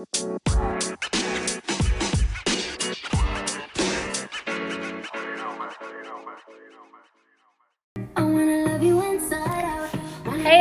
[0.00, 0.06] Hey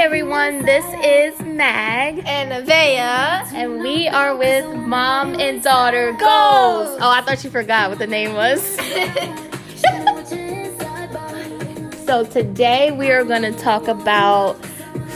[0.02, 3.49] everyone, this is Mag and Avea.
[3.54, 6.97] and we are with Mom and Daughter Goals.
[6.99, 8.61] Oh, I thought you forgot what the name was.
[12.05, 14.55] so today we are going to talk about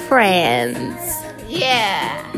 [0.08, 0.96] friends
[1.50, 2.33] Yeah.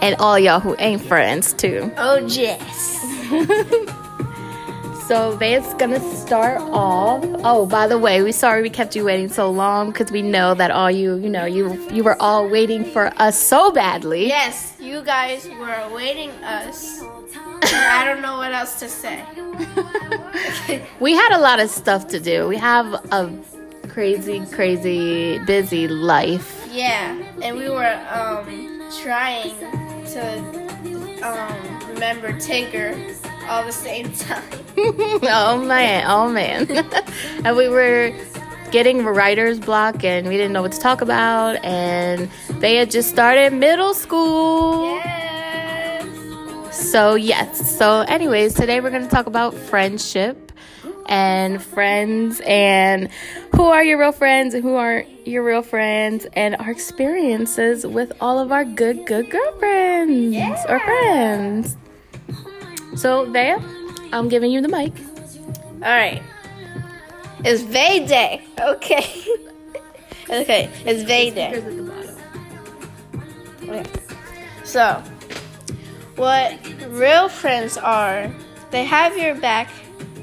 [0.00, 1.92] And all y'all who ain't friends too.
[1.96, 3.94] Oh, yes.
[5.08, 7.24] So Van's gonna start off.
[7.42, 10.52] Oh, by the way, we sorry we kept you waiting so long because we know
[10.52, 14.26] that all you, you know, you you were all waiting for us so badly.
[14.26, 17.00] Yes, you guys were waiting us.
[17.62, 19.24] I don't know what else to say.
[21.00, 22.46] we had a lot of stuff to do.
[22.46, 23.32] We have a
[23.88, 26.68] crazy, crazy, busy life.
[26.70, 29.54] Yeah, and we were um trying
[30.08, 30.38] to
[31.22, 33.14] um remember Tigger
[33.48, 34.44] all the same time.
[34.76, 36.66] oh man, oh man.
[37.44, 38.14] and we were
[38.70, 43.08] getting writer's block and we didn't know what to talk about and they had just
[43.08, 44.94] started middle school.
[44.96, 46.06] Yes.
[46.90, 47.78] So, yes.
[47.78, 50.52] So, anyways, today we're going to talk about friendship
[51.06, 53.08] and friends and
[53.58, 58.12] who are your real friends and who aren't your real friends and our experiences with
[58.20, 61.76] all of our good, good girlfriends or friends.
[62.94, 63.56] So, Vea,
[64.12, 64.92] I'm giving you the mic.
[65.74, 66.22] All right.
[67.44, 68.44] It's Vay Day.
[68.60, 69.24] Okay.
[70.30, 70.70] okay.
[70.84, 71.60] It's Vay Day.
[73.64, 73.90] Okay.
[74.62, 75.02] So,
[76.14, 78.32] what real friends are,
[78.70, 79.68] they have your back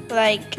[0.08, 0.58] like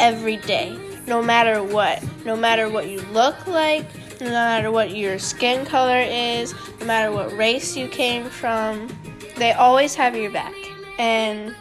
[0.00, 2.02] every day, no matter what.
[2.26, 3.86] No matter what you look like,
[4.20, 8.88] no matter what your skin color is, no matter what race you came from,
[9.36, 10.52] they always have your back.
[10.98, 11.54] And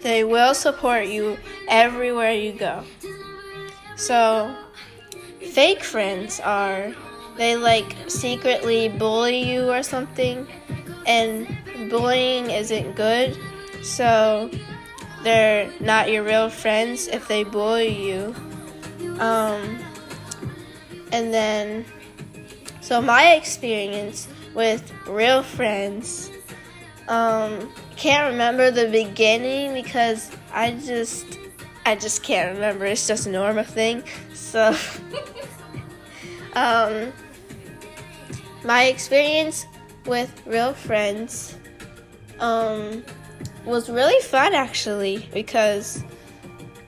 [0.00, 2.82] they will support you everywhere you go.
[3.94, 4.52] So,
[5.40, 6.92] fake friends are
[7.36, 10.48] they like secretly bully you or something,
[11.06, 11.46] and
[11.88, 13.38] bullying isn't good.
[13.84, 14.50] So,
[15.22, 18.34] they're not your real friends if they bully you.
[19.20, 19.78] Um,
[21.12, 21.84] and then,
[22.80, 26.30] so my experience with real friends,
[27.08, 31.38] um, can't remember the beginning because I just,
[31.86, 32.86] I just can't remember.
[32.86, 34.02] It's just a normal thing.
[34.34, 34.76] So,
[36.54, 37.12] um,
[38.64, 39.66] my experience
[40.06, 41.56] with real friends,
[42.40, 43.04] um,
[43.64, 46.02] was really fun actually because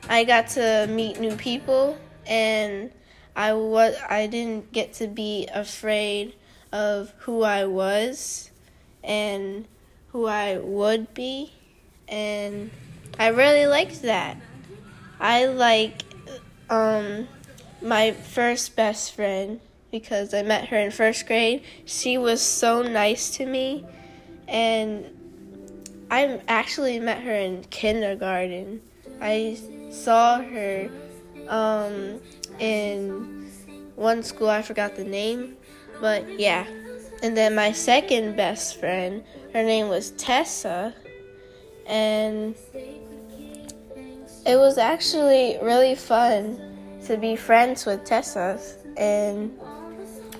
[0.09, 1.97] I got to meet new people
[2.27, 2.91] and
[3.37, 6.35] I was I didn't get to be afraid
[6.73, 8.51] of who I was
[9.03, 9.67] and
[10.09, 11.53] who I would be
[12.09, 12.71] and
[13.19, 14.37] I really liked that.
[15.21, 16.03] I like
[16.71, 17.29] um
[17.83, 21.63] my first best friend because I met her in first grade.
[21.85, 23.85] She was so nice to me
[24.49, 25.07] and
[26.11, 28.83] I actually met her in kindergarten.
[29.21, 29.59] I
[29.91, 30.91] saw her
[31.49, 32.21] um,
[32.59, 33.51] in
[33.97, 35.57] one school, I forgot the name,
[36.01, 36.67] but yeah.
[37.23, 40.95] And then my second best friend, her name was Tessa,
[41.87, 42.55] and
[44.47, 46.61] it was actually really fun
[47.07, 48.61] to be friends with Tessa.
[48.97, 49.59] And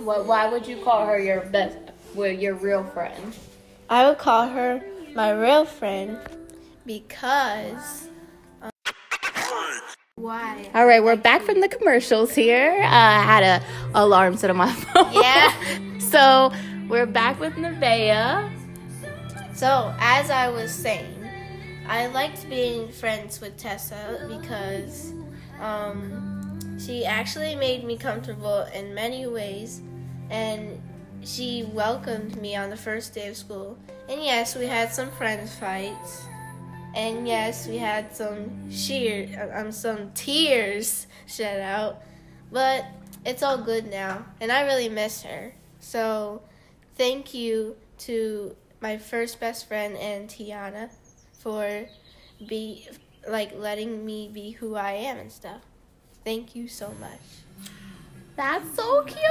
[0.01, 1.79] Well, why would you call her your best,
[2.15, 3.35] well, your real friend?
[3.89, 4.83] I would call her
[5.15, 6.19] my real friend
[6.85, 8.09] because.
[10.25, 10.71] Why?
[10.73, 12.81] All right, we're back from the commercials here.
[12.83, 13.63] Uh, I had a
[13.95, 15.13] alarm set on my phone.
[15.13, 15.53] Yeah.
[15.99, 16.51] so
[16.89, 18.51] we're back with Nevaeh.
[19.53, 21.29] So, as I was saying,
[21.87, 25.13] I liked being friends with Tessa because
[25.61, 29.83] um, she actually made me comfortable in many ways
[30.31, 30.81] and
[31.23, 33.77] she welcomed me on the first day of school.
[34.09, 36.25] And yes, we had some friends fights.
[36.95, 42.03] And yes, we had some sheer, um, some tears shed out.
[42.53, 42.85] But
[43.25, 45.55] it's all good now, and I really miss her.
[45.81, 46.43] So,
[46.97, 50.91] thank you to my first best friend and Tiana
[51.39, 51.87] for
[52.47, 52.87] be
[53.29, 55.63] like letting me be who I am and stuff.
[56.25, 57.71] Thank you so much.
[58.37, 59.19] That's so cute.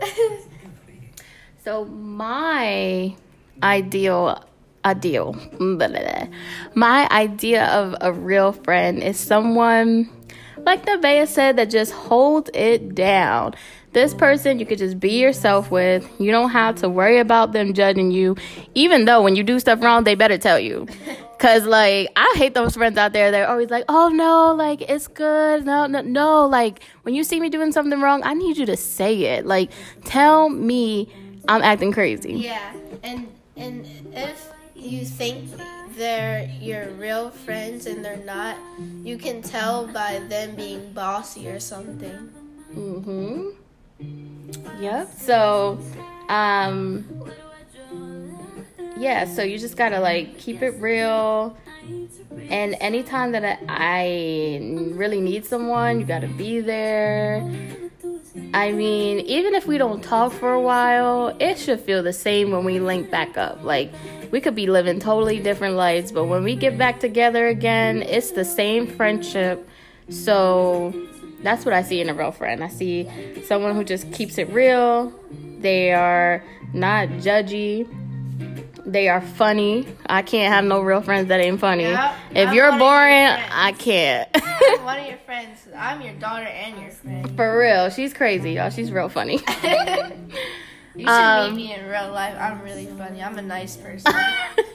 [1.64, 3.14] so my
[3.62, 4.42] ideal
[4.84, 6.26] blah, blah.
[6.74, 10.08] my idea of a real friend is someone
[10.58, 13.54] like Nevaeh said that just holds it down
[13.94, 16.06] this person you could just be yourself with.
[16.20, 18.36] You don't have to worry about them judging you,
[18.74, 20.86] even though when you do stuff wrong, they better tell you.
[21.38, 23.30] Cause like I hate those friends out there.
[23.30, 26.46] They're always like, "Oh no, like it's good." No, no, no.
[26.46, 29.44] Like when you see me doing something wrong, I need you to say it.
[29.44, 29.70] Like
[30.04, 31.12] tell me
[31.48, 32.34] I'm acting crazy.
[32.34, 32.72] Yeah,
[33.02, 35.48] and and if you think
[35.96, 38.56] they're your real friends and they're not,
[39.04, 42.30] you can tell by them being bossy or something.
[42.74, 43.54] Mhm.
[44.80, 45.08] Yep.
[45.18, 45.78] So,
[46.28, 47.04] um,
[48.96, 49.24] yeah.
[49.24, 51.56] So you just gotta like keep it real.
[52.48, 54.58] And anytime that I, I
[54.94, 57.48] really need someone, you gotta be there.
[58.52, 62.50] I mean, even if we don't talk for a while, it should feel the same
[62.50, 63.62] when we link back up.
[63.62, 63.92] Like,
[64.32, 68.32] we could be living totally different lives, but when we get back together again, it's
[68.32, 69.68] the same friendship.
[70.08, 70.92] So,
[71.42, 72.64] that's what I see in a real friend.
[72.64, 73.08] I see
[73.44, 75.12] someone who just keeps it real.
[75.60, 76.42] They are
[76.72, 77.88] not judgy.
[78.86, 79.86] They are funny.
[80.06, 81.84] I can't have no real friends that ain't funny.
[81.84, 83.26] Yep, if I'm you're boring.
[83.50, 84.28] I can't.
[84.34, 85.66] I'm one of your friends.
[85.74, 87.34] I'm your daughter and your friend.
[87.36, 88.70] For real, she's crazy, y'all.
[88.70, 89.40] She's real funny.
[90.96, 92.36] You should Um, meet me in real life.
[92.38, 93.20] I'm really funny.
[93.20, 94.12] I'm a nice person.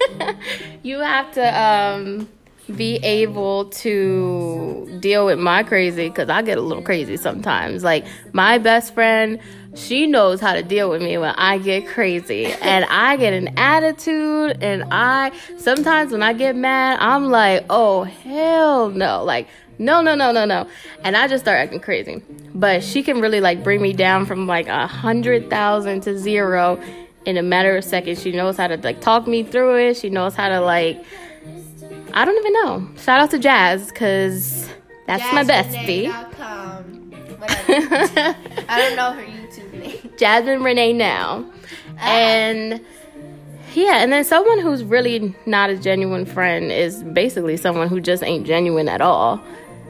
[0.84, 2.28] you have to um,
[2.76, 7.86] be able to deal with my crazy because I get a little crazy sometimes.
[7.86, 9.40] Like my best friend,
[9.80, 13.58] she knows how to deal with me when I get crazy, and I get an
[13.58, 19.48] attitude, and I sometimes when I get mad, I'm like, oh hell no, like.
[19.82, 20.68] No, no, no, no, no.
[21.06, 22.22] And I just start acting crazy.
[22.54, 26.78] But she can really like bring me down from like a hundred thousand to zero
[27.26, 28.22] in a matter of seconds.
[28.22, 29.96] She knows how to like talk me through it.
[29.96, 31.02] She knows how to like
[32.14, 32.90] I don't even know.
[32.98, 34.68] Shout out to Jazz because
[35.08, 36.12] that's my bestie.
[38.68, 39.39] I don't know her.
[40.18, 41.46] Jasmine Renee now.
[42.00, 42.10] Ah.
[42.10, 42.82] And
[43.74, 48.24] yeah, and then someone who's really not a genuine friend is basically someone who just
[48.24, 49.42] ain't genuine at all.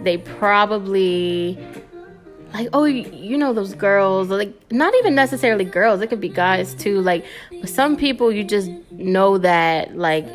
[0.03, 1.57] They probably
[2.53, 6.73] like oh you know those girls like not even necessarily girls it could be guys
[6.73, 7.23] too like
[7.65, 10.25] some people you just know that like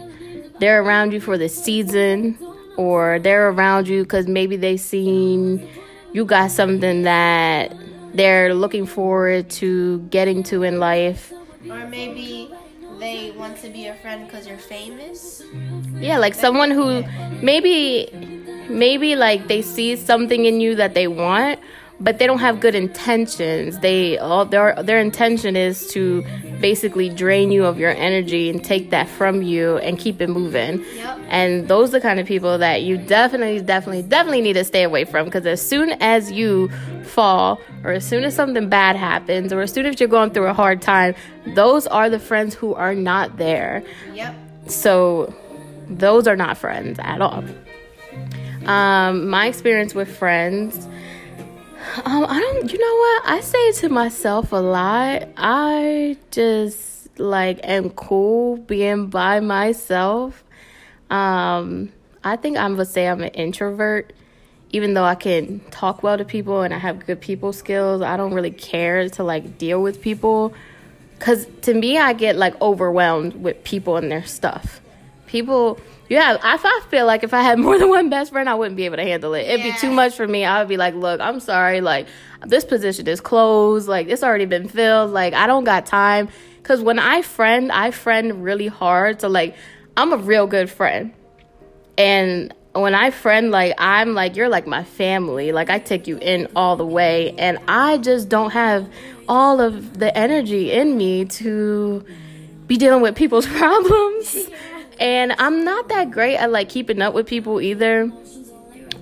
[0.61, 2.39] they're around you for the season
[2.77, 5.69] or they're around you because maybe they seen
[6.12, 7.75] you got something that
[8.14, 11.32] they're looking forward to getting to in life
[11.69, 12.50] Or maybe
[13.00, 15.43] they want to be a friend because you're famous.
[15.99, 17.02] yeah like someone who
[17.43, 18.08] maybe
[18.69, 21.58] maybe like they see something in you that they want
[22.00, 26.25] but they don't have good intentions they all their their intention is to
[26.61, 30.85] basically drain you of your energy and take that from you and keep it moving
[30.96, 31.19] Yep.
[31.29, 34.82] and those are the kind of people that you definitely definitely definitely need to stay
[34.82, 36.69] away from because as soon as you
[37.05, 40.47] fall or as soon as something bad happens or as soon as you're going through
[40.47, 41.14] a hard time
[41.55, 43.82] those are the friends who are not there
[44.14, 44.35] Yep.
[44.67, 45.32] so
[45.88, 47.44] those are not friends at all.
[48.64, 50.88] Um, my experience with friends,
[52.05, 53.23] um, I don't, you know what?
[53.27, 55.29] I say to myself a lot.
[55.37, 60.43] I just like am cool being by myself.
[61.11, 61.93] Um,
[62.23, 64.13] I think I'm gonna say I'm an introvert,
[64.71, 68.01] even though I can talk well to people and I have good people skills.
[68.01, 70.55] I don't really care to like deal with people.
[71.19, 74.81] Cause to me, I get like overwhelmed with people and their stuff.
[75.35, 78.55] People, yeah, I, I feel like if I had more than one best friend, I
[78.55, 79.49] wouldn't be able to handle it.
[79.49, 80.45] It'd be too much for me.
[80.45, 82.07] I would be like, look, I'm sorry, like
[82.47, 86.29] this position is closed, like it's already been filled, like I don't got time.
[86.62, 89.23] Cause when I friend, I friend really hard.
[89.23, 89.57] So like,
[89.97, 91.12] I'm a real good friend.
[91.99, 95.50] And when I friend, like, I'm like, you're like my family.
[95.50, 97.35] Like, I take you in all the way.
[97.38, 98.88] And I just don't have
[99.29, 102.05] all of the energy in me to
[102.67, 104.49] be dealing with people's problems.
[104.99, 108.13] And I'm not that great at like keeping up with people either.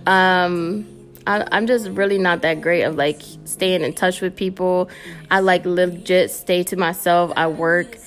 [0.07, 0.87] Um,
[1.27, 4.89] I, I'm just really not that great of like staying in touch with people.
[5.31, 7.33] I like legit stay to myself.
[7.37, 7.99] I work,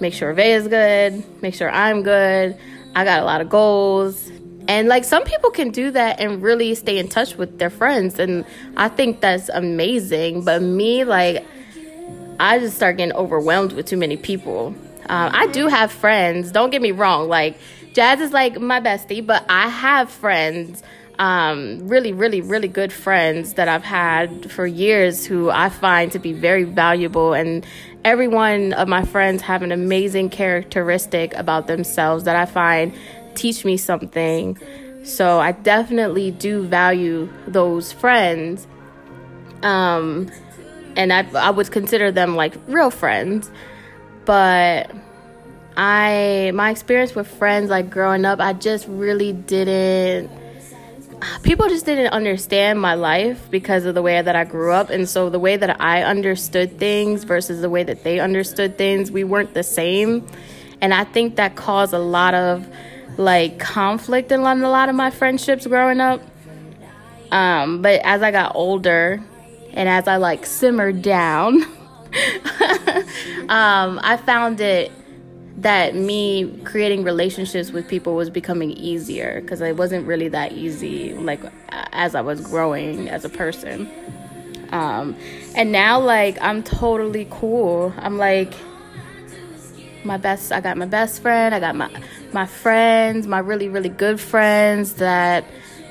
[0.00, 2.56] make sure Vay is good, make sure I'm good.
[2.94, 4.30] I got a lot of goals.
[4.68, 8.18] And like some people can do that and really stay in touch with their friends.
[8.18, 8.44] And
[8.76, 10.44] I think that's amazing.
[10.44, 11.44] But me, like,
[12.38, 14.74] I just start getting overwhelmed with too many people.
[15.08, 16.52] Um, I do have friends.
[16.52, 17.28] Don't get me wrong.
[17.28, 17.58] Like
[17.94, 20.82] Jazz is like my bestie, but I have friends,
[21.18, 26.18] um, really, really, really good friends that I've had for years who I find to
[26.18, 27.32] be very valuable.
[27.32, 27.66] And
[28.04, 32.94] every one of my friends have an amazing characteristic about themselves that I find
[33.34, 34.58] teach me something.
[35.04, 38.66] So I definitely do value those friends.
[39.62, 40.30] Um,
[40.96, 43.50] and I I would consider them like real friends.
[44.28, 44.90] But
[45.74, 50.30] I my experience with friends like growing up, I just really didn't
[51.42, 54.90] people just didn't understand my life because of the way that I grew up.
[54.90, 59.10] And so the way that I understood things versus the way that they understood things,
[59.10, 60.26] we weren't the same.
[60.82, 62.68] And I think that caused a lot of
[63.16, 66.20] like conflict in a lot of my friendships growing up.
[67.32, 69.24] Um, but as I got older
[69.72, 71.64] and as I like simmered down,
[73.48, 74.92] um, I found it
[75.58, 81.14] that me creating relationships with people was becoming easier because it wasn't really that easy
[81.14, 81.40] like
[81.70, 83.90] as I was growing as a person.
[84.70, 85.16] Um,
[85.56, 87.92] and now like I'm totally cool.
[87.98, 88.54] I'm like
[90.04, 91.90] my best I got my best friend, I got my
[92.32, 95.44] my friends, my really really good friends that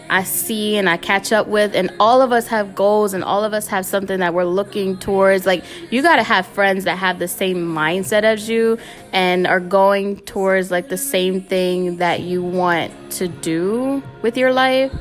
[0.09, 3.43] I see and I catch up with, and all of us have goals and all
[3.43, 5.45] of us have something that we're looking towards.
[5.45, 8.77] Like, you got to have friends that have the same mindset as you
[9.11, 14.53] and are going towards like the same thing that you want to do with your
[14.53, 14.93] life,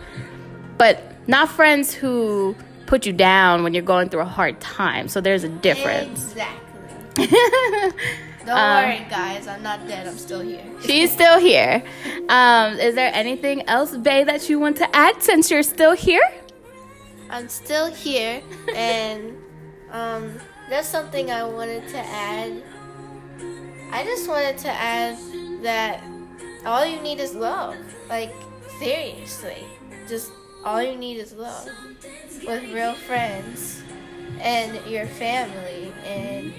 [0.79, 2.55] but not friends who
[2.87, 5.09] put you down when you're going through a hard time.
[5.09, 6.33] So, there's a difference.
[6.33, 7.91] Exactly.
[8.47, 9.49] Don't um, worry, guys.
[9.49, 10.07] I'm not dead.
[10.07, 10.65] I'm still here.
[10.83, 11.83] She's still here.
[12.29, 16.23] Um, is there anything else, Bay, that you want to add since you're still here?
[17.29, 18.41] I'm still here,
[18.75, 19.37] and
[19.91, 20.39] um,
[20.71, 22.63] there's something I wanted to add.
[23.91, 25.19] I just wanted to add
[25.63, 26.05] that
[26.65, 27.77] all you need is love.
[28.09, 28.33] Like,
[28.79, 29.65] seriously.
[30.09, 30.31] Just
[30.65, 31.69] all you need is love
[32.47, 33.83] with real friends
[34.41, 36.53] and your family and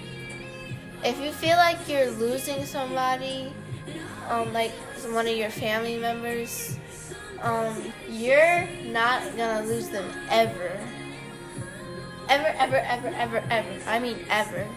[1.08, 3.54] if you feel like you're losing somebody,
[4.30, 4.72] um, like
[5.12, 6.78] one of your family members,
[7.42, 10.78] um, you're not gonna lose them ever.
[12.28, 13.90] Ever, ever, ever, ever, ever.
[13.90, 14.68] I mean, ever.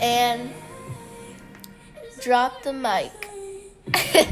[0.00, 0.50] And
[2.20, 3.10] drop the mic.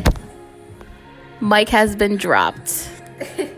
[1.41, 2.89] mic has been dropped.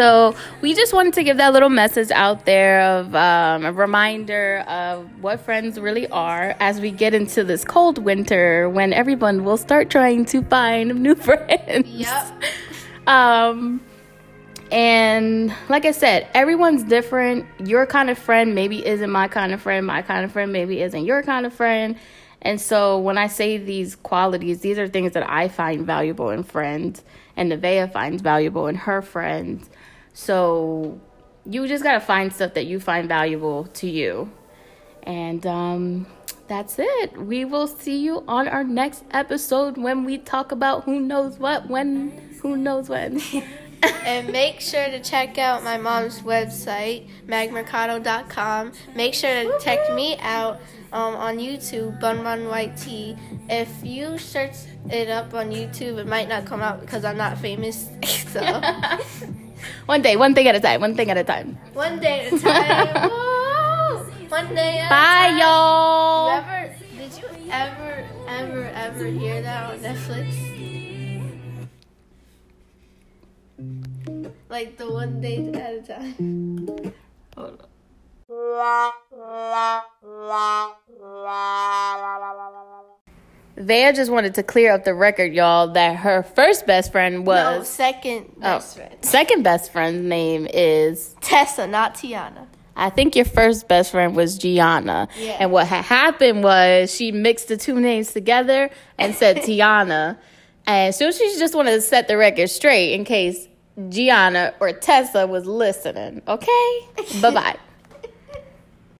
[0.00, 4.60] So we just wanted to give that little message out there of um, a reminder
[4.66, 9.58] of what friends really are as we get into this cold winter when everyone will
[9.58, 11.86] start trying to find new friends.
[11.86, 12.42] Yep.
[13.08, 13.82] um,
[14.72, 17.44] and like I said, everyone's different.
[17.68, 19.86] Your kind of friend maybe isn't my kind of friend.
[19.86, 21.94] My kind of friend maybe isn't your kind of friend.
[22.40, 26.42] And so when I say these qualities, these are things that I find valuable in
[26.42, 27.04] friends
[27.36, 29.68] and Nevaeh finds valuable in her friends.
[30.12, 31.00] So
[31.44, 34.30] you just got to find stuff that you find valuable to you.
[35.02, 36.06] And um,
[36.48, 37.16] that's it.
[37.16, 41.68] We will see you on our next episode when we talk about who knows what,
[41.68, 42.10] when,
[42.42, 43.20] who knows when.
[44.04, 48.72] and make sure to check out my mom's website, magmercado.com.
[48.94, 50.60] Make sure to check me out
[50.92, 53.16] um, on YouTube, Bun Bun White Tea.
[53.48, 54.56] If you search
[54.90, 57.88] it up on YouTube, it might not come out because I'm not famous.
[58.04, 58.40] so.
[59.86, 61.58] one day, one thing at a time, one thing at a time.
[61.72, 63.10] One day at a time.
[64.28, 65.38] one day at Bye, a time.
[65.38, 66.30] y'all.
[66.30, 70.28] You ever, did you ever, ever, ever hear that on Netflix?
[74.48, 76.94] Like the one day at a time.
[77.36, 77.66] Hold on.
[83.60, 87.58] Vea just wanted to clear up the record, y'all, that her first best friend was
[87.58, 89.04] no, second oh, best oh, friend.
[89.04, 92.46] Second best friend's name is Tessa, not Tiana.
[92.76, 95.08] I think your first best friend was Gianna.
[95.18, 95.36] Yeah.
[95.40, 100.16] And what had happened was she mixed the two names together and said Tiana.
[100.66, 103.48] And so she just wanted to set the record straight in case
[103.90, 106.22] Gianna or Tessa was listening.
[106.26, 106.80] Okay?
[107.20, 107.56] bye bye.